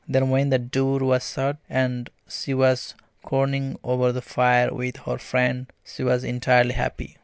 [0.09, 5.19] Then when the door was shut, and she was crooning over the fire with her
[5.19, 7.17] friend, she was entirely happy.